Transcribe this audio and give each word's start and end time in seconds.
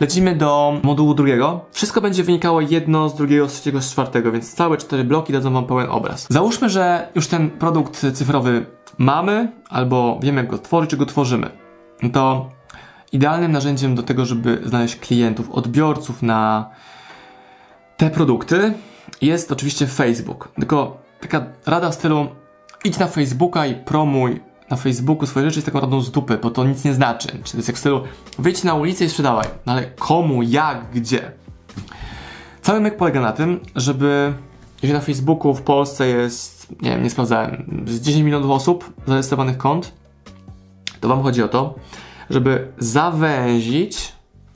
Lecimy 0.00 0.36
do 0.36 0.80
modułu 0.82 1.14
drugiego. 1.14 1.64
Wszystko 1.72 2.00
będzie 2.00 2.24
wynikało 2.24 2.60
jedno 2.60 3.08
z 3.08 3.14
drugiego, 3.14 3.48
z 3.48 3.52
trzeciego, 3.52 3.82
z 3.82 3.92
czwartego, 3.92 4.32
więc 4.32 4.54
całe 4.54 4.76
cztery 4.76 5.04
bloki 5.04 5.32
dadzą 5.32 5.52
Wam 5.52 5.66
pełen 5.66 5.90
obraz. 5.90 6.26
Załóżmy, 6.30 6.70
że 6.70 7.08
już 7.14 7.28
ten 7.28 7.50
produkt 7.50 8.06
cyfrowy 8.12 8.66
mamy, 8.98 9.52
albo 9.68 10.18
wiemy 10.22 10.40
jak 10.40 10.50
go 10.50 10.58
tworzyć, 10.58 10.90
czy 10.90 10.96
go 10.96 11.06
tworzymy. 11.06 11.50
No 12.02 12.08
to 12.10 12.48
idealnym 13.12 13.52
narzędziem 13.52 13.94
do 13.94 14.02
tego, 14.02 14.24
żeby 14.24 14.60
znaleźć 14.64 14.96
klientów, 14.96 15.50
odbiorców 15.50 16.22
na 16.22 16.70
te 17.96 18.10
produkty 18.10 18.74
jest 19.22 19.52
oczywiście 19.52 19.86
Facebook. 19.86 20.48
Tylko 20.54 20.98
taka 21.20 21.46
rada 21.66 21.90
w 21.90 21.94
stylu 21.94 22.28
idź 22.84 22.98
na 22.98 23.06
Facebooka 23.06 23.66
i 23.66 23.74
promuj 23.74 24.40
na 24.70 24.76
Facebooku 24.76 25.26
swoje 25.26 25.46
rzeczy 25.46 25.58
jest 25.58 25.66
taką 25.66 25.80
radą 25.80 26.00
z 26.00 26.10
dupy, 26.10 26.38
bo 26.38 26.50
to 26.50 26.64
nic 26.64 26.84
nie 26.84 26.94
znaczy. 26.94 27.28
Czy 27.44 27.52
to 27.52 27.58
jest 27.58 27.68
jak 27.68 27.76
w 27.76 27.80
stylu 27.80 28.02
wyjdź 28.38 28.64
na 28.64 28.74
ulicę 28.74 29.04
i 29.04 29.08
sprzedawaj. 29.08 29.46
No 29.66 29.72
ale 29.72 29.86
komu, 29.86 30.42
jak, 30.42 30.90
gdzie? 30.94 31.32
Cały 32.62 32.80
myk 32.80 32.96
polega 32.96 33.20
na 33.20 33.32
tym, 33.32 33.60
żeby 33.76 34.34
jeżeli 34.82 34.98
na 34.98 35.04
Facebooku 35.04 35.54
w 35.54 35.62
Polsce 35.62 36.06
jest, 36.06 36.82
nie 36.82 36.90
wiem, 36.90 37.02
nie 37.02 37.10
sprawdzałem, 37.10 37.84
z 37.86 38.00
10 38.00 38.24
milionów 38.24 38.50
osób 38.50 38.92
zarejestrowanych 39.06 39.58
kont, 39.58 39.92
to 41.00 41.08
wam 41.08 41.22
chodzi 41.22 41.42
o 41.42 41.48
to, 41.48 41.74
żeby 42.30 42.72
zawęzić, 42.78 44.12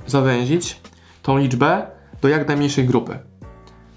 zawęzić 0.07 0.81
tą 1.23 1.39
liczbę 1.39 1.87
do 2.23 2.29
jak 2.29 2.49
najmniejszej 2.49 2.85
grupy. 2.85 3.19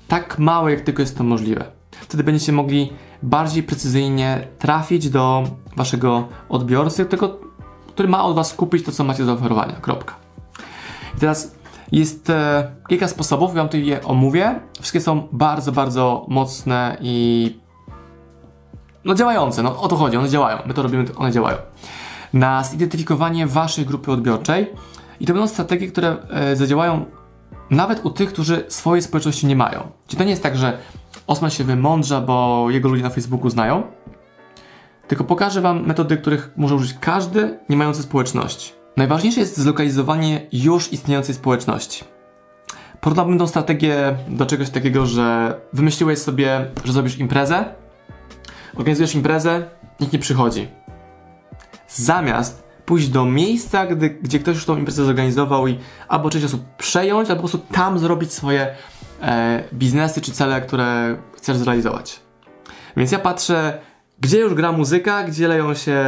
Tak 0.07 0.39
małe, 0.39 0.71
jak 0.71 0.81
tylko 0.81 1.01
jest 1.01 1.17
to 1.17 1.23
możliwe. 1.23 1.80
Wtedy 2.11 2.23
będziecie 2.23 2.51
mogli 2.51 2.93
bardziej 3.23 3.63
precyzyjnie 3.63 4.47
trafić 4.59 5.09
do 5.09 5.43
waszego 5.77 6.27
odbiorcy, 6.49 7.05
tego, 7.05 7.39
który 7.87 8.07
ma 8.07 8.23
od 8.23 8.35
was 8.35 8.53
kupić 8.53 8.85
to, 8.85 8.91
co 8.91 9.03
macie 9.03 9.25
do 9.25 9.33
oferowania. 9.33 9.73
Kropka. 9.73 10.15
I 11.17 11.19
teraz 11.19 11.55
jest 11.91 12.29
e, 12.29 12.71
kilka 12.89 13.07
sposobów, 13.07 13.49
ja 13.49 13.55
wam 13.55 13.67
tutaj 13.67 13.85
je 13.85 14.03
omówię. 14.03 14.59
Wszystkie 14.79 15.01
są 15.01 15.27
bardzo, 15.31 15.71
bardzo 15.71 16.25
mocne 16.29 16.97
i 17.01 17.59
no 19.05 19.13
działające. 19.13 19.63
No 19.63 19.81
o 19.81 19.87
to 19.87 19.95
chodzi, 19.95 20.17
one 20.17 20.29
działają. 20.29 20.57
My 20.65 20.73
to 20.73 20.81
robimy, 20.81 21.05
one 21.15 21.31
działają. 21.31 21.57
Na 22.33 22.63
zidentyfikowanie 22.63 23.47
waszej 23.47 23.85
grupy 23.85 24.11
odbiorczej 24.11 24.71
i 25.19 25.25
to 25.25 25.33
będą 25.33 25.47
strategie, 25.47 25.87
które 25.87 26.17
e, 26.29 26.55
zadziałają 26.55 27.05
nawet 27.69 28.05
u 28.05 28.09
tych, 28.09 28.33
którzy 28.33 28.65
swojej 28.67 29.01
społeczności 29.01 29.47
nie 29.47 29.55
mają. 29.55 29.91
Czyli 30.07 30.17
to 30.17 30.23
nie 30.23 30.29
jest 30.29 30.43
tak, 30.43 30.57
że 30.57 30.77
Osman 31.27 31.51
się 31.51 31.63
wymądrza, 31.63 32.21
bo 32.21 32.67
jego 32.69 32.89
ludzie 32.89 33.03
na 33.03 33.09
Facebooku 33.09 33.49
znają, 33.49 33.83
tylko 35.07 35.23
pokażę 35.23 35.61
Wam 35.61 35.85
metody, 35.85 36.17
których 36.17 36.51
może 36.57 36.75
użyć 36.75 36.95
każdy 36.99 37.59
nie 37.69 37.77
mający 37.77 38.03
społeczności. 38.03 38.73
Najważniejsze 38.97 39.39
jest 39.39 39.59
zlokalizowanie 39.59 40.47
już 40.51 40.93
istniejącej 40.93 41.35
społeczności. 41.35 42.03
Porównałbym 43.01 43.37
tą 43.39 43.47
strategię 43.47 44.15
do 44.27 44.45
czegoś 44.45 44.69
takiego, 44.69 45.05
że 45.05 45.55
wymyśliłeś 45.73 46.19
sobie, 46.19 46.65
że 46.85 46.93
zrobisz 46.93 47.17
imprezę, 47.17 47.75
organizujesz 48.75 49.15
imprezę, 49.15 49.69
nikt 49.99 50.13
nie 50.13 50.19
przychodzi. 50.19 50.67
Zamiast 51.87 52.63
pójść 52.85 53.07
do 53.07 53.25
miejsca, 53.25 53.85
gdy, 53.85 54.09
gdzie 54.09 54.39
ktoś 54.39 54.55
już 54.55 54.65
tą 54.65 54.77
imprezę 54.77 55.05
zorganizował 55.05 55.67
i 55.67 55.79
albo 56.07 56.29
część 56.29 56.45
osób 56.45 56.75
przejąć, 56.77 57.29
albo 57.29 57.41
po 57.41 57.49
prostu 57.49 57.73
tam 57.73 57.99
zrobić 57.99 58.33
swoje 58.33 58.75
e, 59.21 59.63
biznesy 59.73 60.21
czy 60.21 60.31
cele, 60.31 60.61
które 60.61 61.17
chcesz 61.33 61.57
zrealizować. 61.57 62.19
Więc 62.97 63.11
ja 63.11 63.19
patrzę, 63.19 63.79
gdzie 64.19 64.39
już 64.39 64.53
gra 64.53 64.71
muzyka, 64.71 65.23
gdzie 65.23 65.47
leją 65.47 65.73
się 65.73 66.05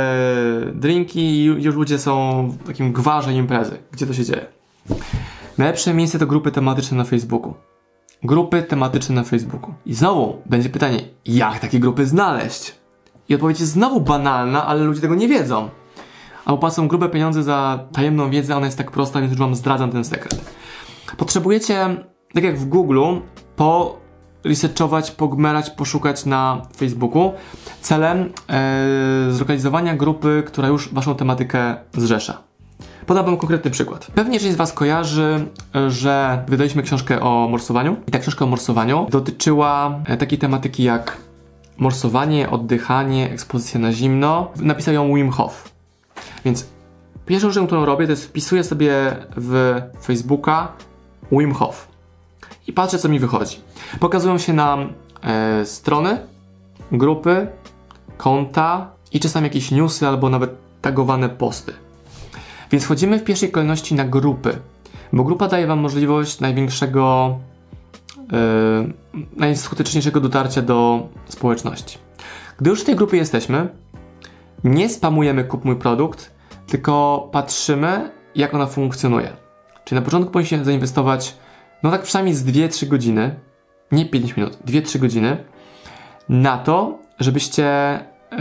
drinki 0.73 1.20
i 1.20 1.44
już 1.44 1.75
ludzie 1.75 2.00
są 2.00 2.47
w 2.50 2.67
takim 2.67 2.94
gwarze 2.94 3.33
imprezy. 3.33 3.78
Gdzie 3.92 4.08
to 4.08 4.14
się 4.14 4.25
dzieje? 4.25 4.45
Najlepsze 5.58 5.94
miejsce 5.94 6.20
to 6.20 6.28
grupy 6.28 6.52
tematyczne 6.52 6.97
na 6.97 7.03
Facebooku. 7.03 7.53
Grupy 8.23 8.64
tematyczne 8.64 9.16
na 9.16 9.23
Facebooku. 9.23 9.73
I 9.86 9.94
znowu 9.94 10.42
będzie 10.45 10.70
pytanie, 10.70 11.00
jak 11.25 11.59
takie 11.59 11.80
grupy 11.80 12.05
znaleźć? 12.05 12.75
I 13.30 13.36
odpowiedź 13.36 13.59
jest 13.59 13.71
znowu 13.71 14.02
banalna, 14.02 14.65
ale 14.65 14.83
ludzie 14.83 15.02
tego 15.02 15.15
nie 15.15 15.27
wiedzą. 15.27 15.70
Albo 16.45 16.58
płacą 16.58 16.88
grube 16.88 17.09
pieniądze 17.09 17.43
za 17.43 17.80
tajemną 17.93 18.30
wiedzę, 18.30 18.55
ona 18.55 18.65
jest 18.65 18.77
tak 18.77 18.92
prosta, 18.92 19.20
więc 19.20 19.32
już 19.32 19.39
wam 19.39 19.55
zdradzam 19.55 19.92
ten 19.92 20.04
sekret. 20.04 20.54
Potrzebujecie 21.17 22.04
tak 22.33 22.44
jak 22.44 22.58
w 22.58 22.66
Google, 22.66 22.99
po 23.55 23.98
researchować, 24.44 25.11
pogmerać, 25.11 25.70
poszukać 25.70 26.26
na 26.26 26.61
Facebooku 26.77 27.33
celem 27.82 28.30
e, 28.49 29.27
zlokalizowania 29.32 29.95
grupy, 29.95 30.44
która 30.45 30.67
już 30.67 30.94
waszą 30.94 31.16
tematykę 31.16 31.76
zrzesza. 31.94 32.38
Podam 33.05 33.26
wam 33.26 33.38
konkretny 33.38 33.71
przykład. 33.71 34.08
Pewnie 34.16 34.39
część 34.39 34.54
z 34.54 34.55
was 34.55 34.73
kojarzy, 34.73 35.45
że 35.88 36.44
wydaliśmy 36.48 36.83
książkę 36.83 37.21
o 37.21 37.48
morsowaniu 37.49 37.95
i 38.08 38.11
ta 38.11 38.20
książka 38.20 38.45
o 38.45 38.48
morsowaniu 38.48 39.08
dotyczyła 39.10 40.00
e, 40.05 40.17
takiej 40.17 40.39
tematyki 40.39 40.83
jak 40.83 41.17
morsowanie, 41.77 42.50
oddychanie, 42.50 43.32
ekspozycja 43.32 43.80
na 43.80 43.92
zimno. 43.92 44.52
Napisał 44.55 44.94
ją 44.94 45.15
Wim 45.15 45.30
Hof. 45.30 45.71
Więc 46.45 46.67
pierwszą 47.26 47.52
rzeczą, 47.52 47.65
którą 47.65 47.86
robię, 47.86 48.05
to 48.05 48.11
jest 48.11 48.26
wpisuję 48.26 48.64
sobie 48.64 49.15
w 49.38 49.82
Facebooka 50.02 50.71
Wim 51.32 51.54
Hof 51.54 51.92
i 52.68 52.74
patrzę, 52.74 53.00
co 53.00 53.10
mi 53.10 53.20
wychodzi. 53.20 53.60
Pokazują 54.00 54.38
się 54.38 54.54
nam 54.54 54.94
e, 55.24 55.66
strony, 55.66 56.20
grupy, 56.92 57.48
konta 58.18 58.92
i 59.12 59.20
czasami 59.20 59.48
jakieś 59.48 59.72
newsy 59.72 60.08
albo 60.08 60.30
nawet 60.30 60.52
tagowane 60.82 61.30
posty. 61.30 61.74
Więc 62.72 62.84
wchodzimy 62.84 63.20
w 63.20 63.24
pierwszej 63.24 63.52
kolejności 63.52 63.96
na 63.96 64.06
grupy, 64.06 64.60
bo 65.14 65.24
grupa 65.24 65.48
daje 65.48 65.68
Wam 65.68 65.80
możliwość 65.80 66.40
największego, 66.40 67.38
e, 68.34 68.88
najskuteczniejszego 69.38 70.20
dotarcia 70.20 70.62
do 70.62 71.08
społeczności. 71.26 71.98
Gdy 72.58 72.70
już 72.70 72.82
w 72.82 72.86
tej 72.86 72.95
grupie 72.95 73.18
jesteśmy, 73.18 73.70
nie 74.64 74.90
spamujemy 74.90 75.44
kup 75.44 75.66
mój 75.66 75.76
produkt, 75.76 76.32
tylko 76.68 77.30
patrzymy, 77.32 78.12
jak 78.36 78.54
ona 78.54 78.66
funkcjonuje. 78.68 79.30
Czyli 79.86 80.00
na 80.00 80.06
początku 80.06 80.32
powinniśmy 80.32 80.66
zainwestować 80.66 81.36
no 81.83 81.92
tak 81.92 82.02
przynajmniej 82.02 82.36
z 82.36 82.45
2-3 82.45 82.88
godziny, 82.88 83.36
nie 83.92 84.05
5 84.05 84.38
minut, 84.38 84.58
2-3 84.66 84.99
godziny 84.99 85.38
na 86.30 86.58
to, 86.58 86.99
żebyście 87.20 87.99
yy, 88.32 88.38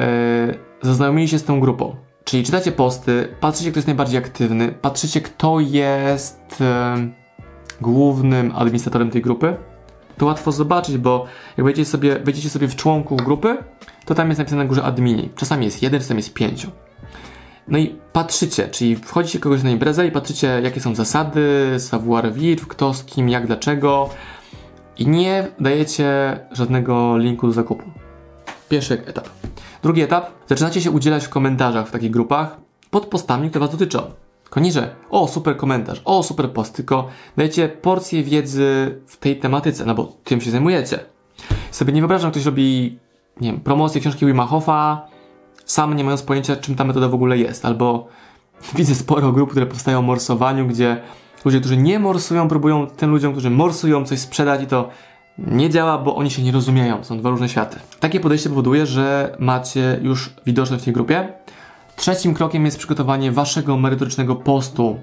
zaznajomili 0.83 1.29
się 1.29 1.39
z 1.39 1.45
tą 1.45 1.61
grupą. 1.61 1.97
Czyli 2.25 2.45
czytacie 2.45 2.73
posty, 2.73 3.29
patrzycie, 3.41 3.71
kto 3.71 3.79
jest 3.79 3.87
najbardziej 3.87 4.19
aktywny, 4.19 4.69
patrzycie, 4.69 5.21
kto 5.21 5.61
jest 5.61 6.61
yy, 6.61 7.13
głównym 7.81 8.53
administratorem 8.55 9.11
tej 9.11 9.23
grupy. 9.23 9.57
To 10.19 10.27
łatwo 10.27 10.53
zobaczyć, 10.53 10.99
bo 10.99 11.27
jak 11.57 11.65
wejdziecie 11.65 11.91
sobie, 11.91 12.19
wejdziecie 12.19 12.51
sobie 12.51 12.69
w 12.69 12.77
członków 12.77 13.23
grupy, 13.23 13.57
to 14.05 14.15
tam 14.15 14.29
jest 14.29 14.39
napisane 14.39 14.63
na 14.63 14.69
górze 14.69 14.83
admini. 14.83 15.31
Czasami 15.37 15.65
jest 15.65 15.83
jeden, 15.83 16.01
czasami 16.01 16.19
jest 16.19 16.35
pięciu. 16.35 16.71
No 17.69 17.79
i 17.79 17.97
patrzycie, 18.13 18.69
czyli 18.69 18.97
wchodzicie 18.97 19.39
kogoś 19.39 19.63
na 19.63 19.71
imprezę 19.71 20.07
i 20.07 20.11
patrzycie, 20.11 20.61
jakie 20.63 20.81
są 20.81 20.95
zasady, 20.95 21.75
savoir 21.79 22.33
vivre, 22.33 22.67
kto 22.69 22.95
z 22.95 23.05
kim, 23.05 23.29
jak, 23.29 23.47
dlaczego 23.47 24.11
i 24.99 25.07
nie 25.07 25.49
dajecie 25.61 26.39
żadnego 26.53 27.17
linku 27.19 27.47
do 27.47 27.53
zakupu. 27.53 27.85
Pierwszy 28.69 29.03
etap. 29.07 29.29
Drugi 29.83 30.03
etap, 30.03 30.31
zaczynacie 30.47 30.81
się 30.81 30.91
udzielać 30.91 31.25
w 31.25 31.29
komentarzach 31.29 31.89
w 31.89 31.91
takich 31.91 32.11
grupach 32.11 32.57
pod 32.91 33.07
postami, 33.07 33.51
które 33.51 33.61
Was 33.61 33.71
dotyczą. 33.71 34.03
Tylko 34.45 34.81
o 35.11 35.29
super 35.29 35.57
komentarz, 35.57 36.03
o 36.05 36.23
super 36.23 36.51
post, 36.53 36.77
tylko 36.77 37.09
dajecie 37.37 37.69
porcję 37.69 38.23
wiedzy 38.23 38.99
w 39.07 39.17
tej 39.17 39.39
tematyce, 39.39 39.85
no 39.85 39.95
bo 39.95 40.13
tym 40.25 40.41
się 40.41 40.51
zajmujecie. 40.51 40.99
Sobie 41.71 41.93
nie 41.93 42.01
wyobrażam, 42.01 42.31
ktoś 42.31 42.45
robi, 42.45 42.99
nie 43.41 43.53
wiem, 43.53 43.61
promocję 43.61 44.01
książki 44.01 44.27
Wima 44.27 44.47
Hofa, 44.47 45.07
sam 45.73 45.97
nie 45.97 46.05
mając 46.05 46.23
pojęcia, 46.23 46.57
czym 46.57 46.75
ta 46.75 46.85
metoda 46.85 47.09
w 47.09 47.15
ogóle 47.15 47.39
jest. 47.39 47.65
Albo 47.65 48.09
widzę 48.77 48.95
sporo 48.95 49.33
grup, 49.33 49.51
które 49.51 49.67
powstają 49.67 49.99
o 49.99 50.03
morsowaniu, 50.03 50.67
gdzie 50.67 51.01
ludzie, 51.45 51.61
którzy 51.61 51.77
nie 51.77 51.99
morsują, 51.99 52.49
próbują 52.49 52.87
tym 52.87 53.11
ludziom, 53.11 53.33
którzy 53.33 53.51
morsują, 53.51 54.05
coś 54.05 54.19
sprzedać 54.19 54.63
i 54.63 54.67
to 54.67 54.89
nie 55.39 55.71
działa, 55.71 55.99
bo 55.99 56.17
oni 56.17 56.31
się 56.31 56.43
nie 56.43 56.53
rozumieją. 56.53 57.05
Są 57.05 57.19
dwa 57.19 57.31
różne 57.31 57.49
światy. 57.49 57.79
Takie 58.01 58.21
podejście 58.21 58.49
powoduje, 58.49 58.87
że 58.87 59.37
macie 59.39 59.99
już 60.03 60.31
widoczność 60.47 60.83
w 60.83 60.85
tej 60.85 60.95
grupie. 60.95 61.29
Trzecim 61.97 62.35
krokiem 62.35 62.65
jest 62.65 62.79
przygotowanie 62.79 63.33
waszego 63.33 63.77
merytorycznego 63.77 64.37
postu 64.37 65.01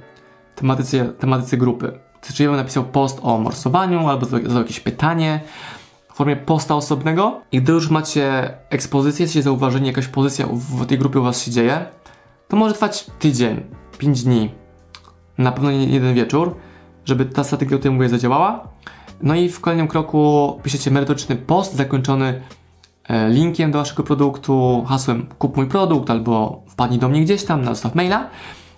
tematyce, 0.56 1.06
tematyce 1.06 1.58
grupy. 1.58 2.00
Czyli 2.22 2.44
ja 2.44 2.50
bym 2.50 2.58
napisał 2.58 2.84
post 2.84 3.20
o 3.24 3.38
morsowaniu 3.38 4.08
albo 4.08 4.26
zadał 4.26 4.62
jakieś 4.62 4.80
pytanie, 4.80 5.40
formie 6.20 6.36
posta 6.36 6.76
osobnego 6.76 7.42
i 7.52 7.62
gdy 7.62 7.72
już 7.72 7.90
macie 7.90 8.54
ekspozycję, 8.70 9.24
jesteście 9.24 9.44
zauważeni, 9.44 9.88
jakaś 9.88 10.08
pozycja 10.08 10.48
w 10.52 10.86
tej 10.86 10.98
grupie 10.98 11.20
u 11.20 11.24
Was 11.24 11.44
się 11.44 11.52
dzieje, 11.52 11.86
to 12.48 12.58
może 12.58 12.74
trwać 12.74 13.06
tydzień, 13.20 13.62
pięć 13.98 14.24
dni, 14.24 14.52
na 15.38 15.52
pewno 15.52 15.72
nie 15.72 15.86
jeden 15.86 16.16
wieczór, 16.16 16.56
żeby 17.06 17.26
ta 17.26 17.44
strategia, 17.44 17.76
o 17.76 17.80
której 17.80 17.96
mówię, 17.96 18.10
zadziałała. 18.10 18.68
No 19.22 19.36
i 19.36 19.50
w 19.50 19.60
kolejnym 19.60 19.88
kroku 19.88 20.54
piszecie 20.64 20.92
merytoryczny 20.92 21.36
post 21.36 21.76
zakończony 21.76 22.42
e, 23.08 23.30
linkiem 23.30 23.72
do 23.72 23.80
Waszego 23.80 24.04
produktu, 24.04 24.86
hasłem 24.88 25.28
kup 25.38 25.58
mój 25.58 25.68
produkt 25.68 26.10
albo 26.10 26.64
wpadnij 26.68 27.00
do 27.00 27.10
mnie 27.10 27.22
gdzieś 27.22 27.44
tam, 27.44 27.62
na 27.62 27.70
dostaw 27.70 27.96
maila 27.96 28.30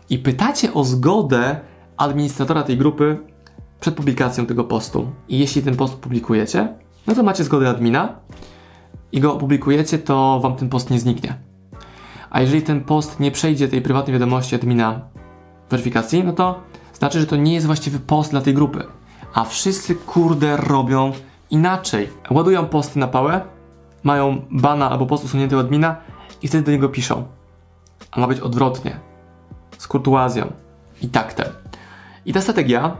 i 0.09 0.19
pytacie 0.19 0.73
o 0.73 0.83
zgodę 0.83 1.59
administratora 1.97 2.63
tej 2.63 2.77
grupy 2.77 3.17
przed 3.79 3.95
publikacją 3.95 4.45
tego 4.45 4.63
postu. 4.63 5.11
I 5.29 5.39
jeśli 5.39 5.61
ten 5.61 5.75
post 5.75 5.95
publikujecie, 5.95 6.81
no 7.07 7.15
to 7.15 7.23
macie 7.23 7.43
zgodę 7.43 7.69
admina 7.69 8.15
i 9.11 9.19
go 9.19 9.33
opublikujecie, 9.33 9.97
to 9.99 10.39
wam 10.39 10.55
ten 10.55 10.69
post 10.69 10.89
nie 10.89 10.99
zniknie. 10.99 11.35
A 12.29 12.41
jeżeli 12.41 12.61
ten 12.61 12.83
post 12.83 13.19
nie 13.19 13.31
przejdzie 13.31 13.67
tej 13.67 13.81
prywatnej 13.81 14.13
wiadomości 14.13 14.55
admina 14.55 15.01
weryfikacji, 15.69 16.23
no 16.23 16.33
to 16.33 16.59
znaczy, 16.93 17.19
że 17.19 17.27
to 17.27 17.35
nie 17.35 17.53
jest 17.53 17.65
właściwy 17.65 17.99
post 17.99 18.31
dla 18.31 18.41
tej 18.41 18.53
grupy. 18.53 18.83
A 19.33 19.43
wszyscy 19.43 19.95
kurde 19.95 20.57
robią 20.57 21.11
inaczej. 21.49 22.09
Ładują 22.29 22.65
posty 22.65 22.99
na 22.99 23.07
pałę, 23.07 23.41
mają 24.03 24.41
bana 24.51 24.89
albo 24.89 25.05
post 25.05 25.25
usunięty 25.25 25.57
od 25.57 25.65
admina 25.65 25.95
i 26.41 26.47
wtedy 26.47 26.63
do 26.63 26.71
niego 26.71 26.89
piszą. 26.89 27.25
A 28.11 28.19
ma 28.19 28.27
być 28.27 28.39
odwrotnie. 28.39 28.99
Z 29.77 29.87
kurtuazją 29.87 30.51
i 31.01 31.09
taktem. 31.09 31.47
I 32.25 32.33
ta 32.33 32.41
strategia 32.41 32.97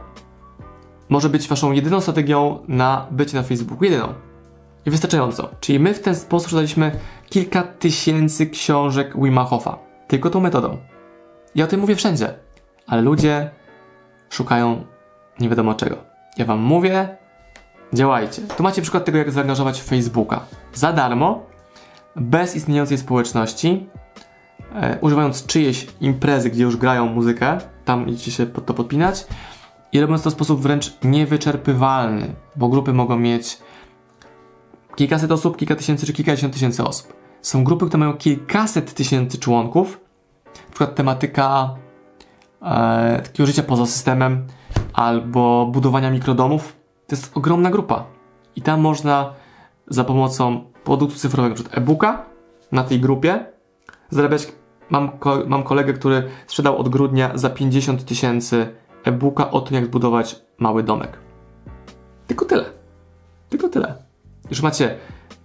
może 1.08 1.28
być 1.28 1.48
waszą 1.48 1.72
jedyną 1.72 2.00
strategią 2.00 2.58
na 2.68 3.06
bycie 3.10 3.36
na 3.36 3.42
Facebooku. 3.42 3.84
Jedyną. 3.84 4.14
I 4.86 4.90
wystarczająco. 4.90 5.50
Czyli 5.60 5.80
my 5.80 5.94
w 5.94 6.00
ten 6.00 6.14
sposób 6.14 6.44
sprzedaliśmy 6.44 6.92
kilka 7.28 7.62
tysięcy 7.62 8.46
książek 8.46 9.22
Wima 9.22 9.44
Hofa. 9.44 9.78
Tylko 10.08 10.30
tą 10.30 10.40
metodą. 10.40 10.78
Ja 11.54 11.64
o 11.64 11.68
tym 11.68 11.80
mówię 11.80 11.96
wszędzie. 11.96 12.34
Ale 12.86 13.02
ludzie 13.02 13.50
szukają 14.30 14.84
nie 15.40 15.48
wiadomo 15.48 15.74
czego. 15.74 15.96
Ja 16.36 16.44
wam 16.44 16.60
mówię, 16.60 17.16
działajcie. 17.92 18.42
Tu 18.56 18.62
macie 18.62 18.82
przykład 18.82 19.04
tego, 19.04 19.18
jak 19.18 19.32
zaangażować 19.32 19.82
Facebooka. 19.82 20.40
Za 20.74 20.92
darmo, 20.92 21.46
bez 22.16 22.56
istniejącej 22.56 22.98
społeczności, 22.98 23.86
e, 24.74 24.98
używając 25.00 25.46
czyjejś 25.46 25.86
imprezy, 26.00 26.50
gdzie 26.50 26.62
już 26.62 26.76
grają 26.76 27.06
muzykę, 27.06 27.58
tam 27.84 28.08
idziecie 28.08 28.30
się 28.30 28.46
pod 28.46 28.66
to 28.66 28.74
podpinać 28.74 29.26
i 29.92 30.00
robiąc 30.00 30.22
to 30.22 30.30
w 30.30 30.32
sposób 30.32 30.60
wręcz 30.60 30.98
niewyczerpywalny, 31.04 32.34
bo 32.56 32.68
grupy 32.68 32.92
mogą 32.92 33.18
mieć 33.18 33.58
kilkaset 34.96 35.32
osób, 35.32 35.56
kilka 35.56 35.76
tysięcy 35.76 36.06
czy 36.06 36.12
kilkadziesiąt 36.12 36.52
tysięcy 36.52 36.84
osób. 36.84 37.12
Są 37.42 37.64
grupy, 37.64 37.86
które 37.86 37.98
mają 37.98 38.14
kilkaset 38.14 38.94
tysięcy 38.94 39.38
członków, 39.38 40.00
przykład 40.70 40.94
tematyka 40.94 41.74
e, 42.62 43.20
takiego 43.24 43.46
życia 43.46 43.62
poza 43.62 43.86
systemem 43.86 44.46
albo 44.92 45.66
budowania 45.72 46.10
mikrodomów. 46.10 46.76
To 47.06 47.16
jest 47.16 47.36
ogromna 47.36 47.70
grupa. 47.70 48.04
I 48.56 48.62
tam 48.62 48.80
można 48.80 49.32
za 49.86 50.04
pomocą 50.04 50.64
produktu 50.84 51.18
cyfrowego, 51.18 51.54
np. 51.54 51.76
e-booka 51.76 52.24
na 52.72 52.84
tej 52.84 53.00
grupie 53.00 53.46
zarabiać. 54.10 54.52
Mam, 54.90 55.10
mam 55.46 55.62
kolegę, 55.62 55.92
który 55.92 56.28
sprzedał 56.46 56.78
od 56.78 56.88
grudnia 56.88 57.30
za 57.34 57.50
50 57.50 58.04
tysięcy 58.04 58.74
e-booka 59.04 59.50
o 59.50 59.60
tym, 59.60 59.74
jak 59.74 59.84
zbudować 59.84 60.40
mały 60.58 60.82
domek. 60.82 61.18
Tylko 62.26 62.44
tyle. 62.44 62.64
Tylko 63.48 63.68
tyle. 63.68 63.94
Już 64.50 64.62
macie 64.62 64.96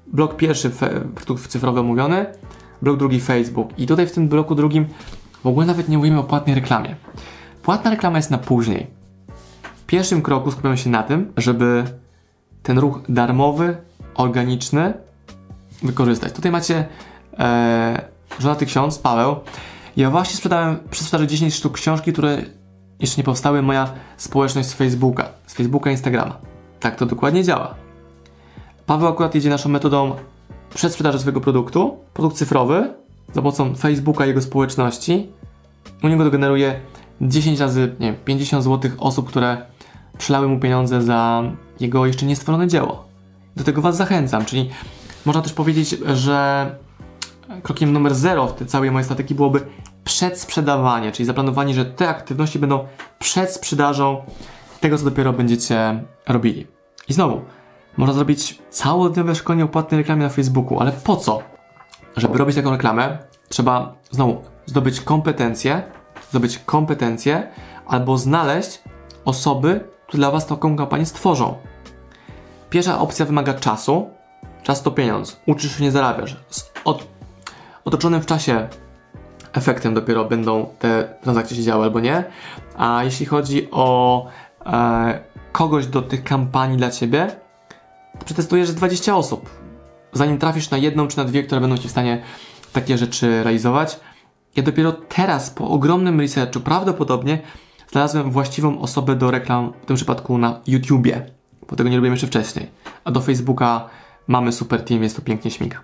blok 0.08 0.36
pierwszy, 0.36 0.72
produkt 1.16 1.48
cyfrowy 1.48 1.80
omówiony, 1.80 2.26
blok 2.82 2.98
drugi 2.98 3.22
Facebook. 3.22 3.80
I 3.80 3.88
tutaj 3.88 4.08
w 4.08 4.12
tym 4.12 4.28
bloku 4.28 4.56
drugim 4.56 4.86
w 5.44 5.48
ogóle 5.48 5.66
nawet 5.66 5.90
nie 5.90 5.98
mówimy 5.98 6.20
o 6.20 6.24
płatnej 6.24 6.56
reklamie. 6.56 6.96
Płatna 7.64 7.92
reklama 7.92 8.18
jest 8.18 8.32
na 8.32 8.38
później. 8.38 8.88
W 9.64 9.86
pierwszym 9.86 10.22
kroku 10.22 10.52
skupiamy 10.52 10.78
się 10.78 10.90
na 10.90 11.04
tym, 11.04 11.34
żeby 11.38 11.84
ten 12.64 12.80
ruch 12.80 13.02
darmowy, 13.10 13.78
organiczny 14.16 14.94
wykorzystać. 15.84 16.34
Tutaj 16.34 16.52
macie 16.52 16.86
e, 17.40 18.02
żonaty 18.40 18.66
ksiądz, 18.66 19.00
Paweł. 19.00 19.36
Ja 19.98 20.10
właśnie 20.10 20.36
sprzedałem 20.36 20.78
przez 20.92 21.12
10 21.28 21.54
sztuk 21.54 21.74
książki, 21.74 22.14
które 22.14 22.42
jeszcze 23.00 23.18
nie 23.18 23.24
powstały, 23.24 23.62
moja 23.62 23.94
społeczność 24.18 24.70
z 24.70 24.74
Facebooka, 24.74 25.30
z 25.48 25.54
Facebooka, 25.54 25.92
Instagrama. 25.92 26.38
Tak 26.80 26.96
to 26.96 27.06
dokładnie 27.06 27.44
działa. 27.44 27.76
Paweł 28.86 29.08
akurat 29.08 29.36
jedzie 29.36 29.50
naszą 29.50 29.70
metodą 29.70 30.16
przedsprzedaży 30.76 31.20
swojego 31.20 31.42
produktu, 31.42 31.98
produkt 32.14 32.38
cyfrowy, 32.38 32.94
za 33.34 33.42
pomocą 33.42 33.76
Facebooka 33.76 34.26
i 34.26 34.28
jego 34.28 34.42
społeczności. 34.42 35.30
U 36.04 36.08
niego 36.08 36.24
to 36.24 36.32
generuje 36.32 36.80
10 37.22 37.60
razy, 37.60 37.96
nie 38.00 38.14
50 38.14 38.64
zł 38.64 38.92
osób, 38.98 39.28
które 39.28 39.58
przelały 40.18 40.48
mu 40.48 40.60
pieniądze 40.60 41.02
za 41.02 41.44
jego 41.80 42.06
jeszcze 42.06 42.26
niestworzone 42.26 42.68
dzieło. 42.68 43.08
Do 43.56 43.64
tego 43.64 43.82
Was 43.82 43.98
zachęcam, 43.98 44.46
czyli 44.46 44.70
można 45.26 45.42
też 45.42 45.54
powiedzieć, 45.54 45.96
że 46.14 46.70
krokiem 47.64 47.94
numer 47.94 48.16
zero 48.16 48.48
w 48.48 48.54
tej 48.54 48.68
całej 48.68 48.92
mojej 48.92 49.06
strategii 49.06 49.36
byłoby 49.36 49.68
przedsprzedawanie, 50.08 51.12
czyli 51.12 51.26
zaplanowanie, 51.26 51.74
że 51.74 51.86
te 51.86 52.10
aktywności 52.10 52.60
będą 52.60 52.88
przed 53.20 53.52
sprzedażą 53.52 54.22
tego, 54.80 54.98
co 54.98 55.06
dopiero 55.06 55.34
będziecie 55.34 56.04
robili. 56.28 56.68
I 57.08 57.14
znowu, 57.14 57.42
można 57.98 58.14
zrobić 58.14 58.62
całodniowe 58.70 59.36
szkolenie 59.36 59.64
o 59.64 59.68
płatnej 59.68 59.98
reklamie 59.98 60.24
na 60.24 60.30
Facebooku, 60.30 60.80
ale 60.80 60.92
po 60.92 61.16
co? 61.16 61.40
Żeby 62.18 62.38
robić 62.38 62.56
taką 62.56 62.72
reklamę, 62.72 63.18
trzeba 63.50 63.96
znowu 64.12 64.42
zdobyć 64.66 65.02
kompetencje, 65.02 65.84
zdobyć 66.30 66.60
kompetencje 66.60 67.52
albo 67.88 68.18
znaleźć 68.18 68.82
osoby, 69.26 69.88
które 70.08 70.22
dla 70.22 70.32
Was 70.32 70.48
taką 70.48 70.76
kampanię 70.76 71.06
stworzą. 71.06 71.58
Pierwsza 72.70 73.00
opcja 73.00 73.26
wymaga 73.26 73.54
czasu. 73.54 74.10
Czas 74.64 74.82
to 74.82 74.92
pieniądz. 74.92 75.40
Uczysz 75.46 75.78
się, 75.78 75.84
nie 75.84 75.92
zarabiasz. 75.92 76.38
Z 76.50 76.72
od, 76.86 77.08
otoczonym 77.86 78.22
w 78.22 78.26
czasie 78.26 78.68
efektem 79.58 79.94
dopiero 79.94 80.26
będą 80.26 80.70
te 80.80 81.16
transakcje 81.22 81.58
się 81.58 81.64
działy 81.64 81.84
albo 81.84 82.00
nie. 82.00 82.24
A 82.78 83.04
jeśli 83.04 83.26
chodzi 83.26 83.68
o 83.72 84.28
e, 84.66 85.20
kogoś 85.52 85.88
do 85.88 86.02
tych 86.02 86.24
kampanii 86.24 86.78
dla 86.78 86.92
Ciebie, 86.92 87.28
przetestujesz 88.26 88.74
20 88.74 89.16
osób. 89.16 89.50
Zanim 90.14 90.38
trafisz 90.38 90.70
na 90.70 90.78
jedną 90.78 91.08
czy 91.08 91.18
na 91.18 91.24
dwie, 91.24 91.44
które 91.44 91.62
będą 91.62 91.78
Ci 91.78 91.88
w 91.88 91.92
stanie 91.92 92.22
takie 92.74 92.98
rzeczy 92.98 93.44
realizować. 93.44 94.00
Ja 94.56 94.64
dopiero 94.64 94.92
teraz, 94.92 95.50
po 95.50 95.70
ogromnym 95.70 96.20
researchu, 96.20 96.60
prawdopodobnie 96.60 97.40
znalazłem 97.92 98.32
właściwą 98.32 98.80
osobę 98.80 99.16
do 99.16 99.32
reklam, 99.32 99.74
w 99.82 99.86
tym 99.86 99.96
przypadku 99.96 100.38
na 100.38 100.60
YouTubie, 100.68 101.26
bo 101.70 101.76
tego 101.76 101.90
nie 101.90 101.96
robiłem 101.96 102.14
jeszcze 102.14 102.28
wcześniej. 102.28 102.68
A 103.04 103.12
do 103.12 103.22
Facebooka 103.22 103.90
mamy 104.28 104.52
super 104.52 104.86
team, 104.86 105.04
jest 105.04 105.16
to 105.16 105.22
pięknie 105.22 105.52
śmiga. 105.52 105.80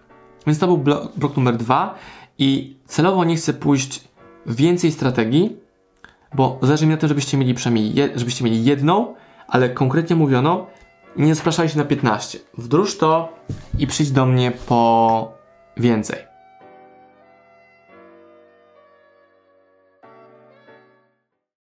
Więc 0.48 0.60
to 0.60 0.68
był 0.68 0.78
blok, 0.78 1.12
blok 1.16 1.38
numer 1.38 1.58
dwa 1.58 1.96
i 2.38 2.78
celowo 2.86 3.24
nie 3.24 3.36
chcę 3.36 3.54
pójść 3.54 4.04
więcej 4.46 4.92
strategii, 4.92 5.58
bo 6.34 6.60
zależy 6.62 6.86
mi 6.86 6.92
na 6.92 6.98
tym, 6.98 7.10
żebyście 7.10 7.38
mieli 7.38 7.54
przynajmniej 7.54 7.96
je, 7.96 8.10
żebyście 8.16 8.44
mieli 8.44 8.66
jedną, 8.66 9.16
ale 9.48 9.70
konkretnie 9.70 10.16
mówiono, 10.16 10.68
nie 11.16 11.36
zapraszali 11.36 11.70
się 11.70 11.78
na 11.78 11.86
15. 11.86 12.40
Wdróż 12.58 12.98
to 12.98 13.30
i 13.80 13.88
przyjdź 13.88 14.12
do 14.12 14.26
mnie 14.26 14.52
po 14.52 15.32
więcej. 15.78 16.33